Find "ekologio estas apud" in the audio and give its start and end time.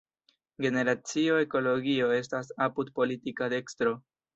1.43-2.95